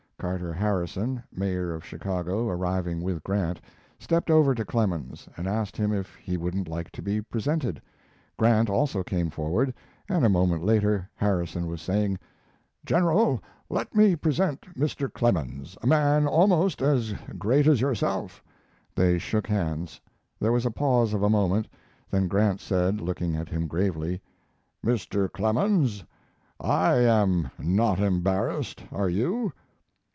Carter 0.21 0.53
Harrison, 0.53 1.23
Mayor 1.35 1.73
of 1.73 1.83
Chicago, 1.83 2.47
arriving 2.47 3.01
with 3.01 3.23
Grant, 3.23 3.59
stepped 3.97 4.29
over 4.29 4.53
to 4.53 4.63
Clemens, 4.63 5.27
and 5.35 5.47
asked 5.47 5.75
him 5.75 5.91
if 5.91 6.13
he 6.17 6.37
wouldn't 6.37 6.67
like 6.67 6.91
to 6.91 7.01
be 7.01 7.23
presented. 7.23 7.81
Grant 8.37 8.69
also 8.69 9.01
came 9.01 9.31
forward, 9.31 9.73
and 10.07 10.23
a 10.23 10.29
moment 10.29 10.63
later 10.63 11.09
Harrison 11.15 11.65
was 11.65 11.81
saying: 11.81 12.19
"General, 12.85 13.41
let 13.67 13.95
me 13.95 14.15
present 14.15 14.61
Mr. 14.75 15.11
Clemens, 15.11 15.75
a 15.81 15.87
man 15.87 16.27
almost 16.27 16.83
as 16.83 17.13
great 17.39 17.65
as 17.65 17.81
yourself." 17.81 18.43
They 18.95 19.17
shook 19.17 19.47
hands; 19.47 19.99
there 20.39 20.51
was 20.51 20.67
a 20.67 20.71
pause 20.71 21.15
of 21.15 21.23
a 21.23 21.31
moment, 21.31 21.67
then 22.11 22.27
Grant 22.27 22.61
said, 22.61 23.01
looking 23.01 23.35
at 23.35 23.49
him 23.49 23.65
gravely: 23.65 24.21
"Mr. 24.85 25.31
Clemens, 25.33 26.03
I 26.59 26.93
am 26.97 27.49
not 27.57 27.99
embarrassed, 27.99 28.83
are 28.91 29.09
you?" 29.09 29.51